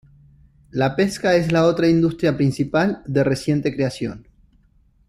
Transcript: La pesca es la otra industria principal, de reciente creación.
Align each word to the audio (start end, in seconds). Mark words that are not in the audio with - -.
La 0.71 0.95
pesca 0.95 1.35
es 1.35 1.51
la 1.51 1.63
otra 1.65 1.87
industria 1.87 2.35
principal, 2.35 3.03
de 3.05 3.23
reciente 3.23 3.71
creación. 3.71 4.25